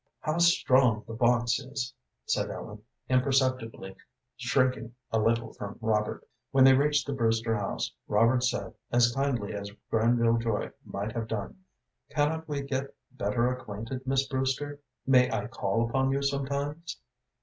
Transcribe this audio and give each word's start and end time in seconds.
"How 0.21 0.39
strong 0.39 1.03
the 1.05 1.13
box 1.13 1.59
is," 1.59 1.93
said 2.25 2.49
Ellen, 2.49 2.81
imperceptibly 3.07 3.95
shrinking 4.35 4.95
a 5.11 5.19
little 5.19 5.53
from 5.53 5.77
Robert. 5.79 6.27
When 6.49 6.63
they 6.63 6.73
reached 6.73 7.05
the 7.05 7.13
Brewster 7.13 7.55
house 7.55 7.91
Robert 8.07 8.43
said, 8.43 8.73
as 8.91 9.13
kindly 9.13 9.53
as 9.53 9.69
Granville 9.91 10.39
Joy 10.39 10.71
might 10.83 11.11
have 11.11 11.27
done, 11.27 11.59
"Cannot 12.09 12.47
we 12.47 12.61
get 12.63 12.95
better 13.11 13.49
acquainted, 13.53 14.07
Miss 14.07 14.27
Brewster? 14.27 14.79
May 15.05 15.29
I 15.31 15.45
call 15.45 15.87
upon 15.87 16.11
you 16.11 16.23
sometimes?" 16.23 16.97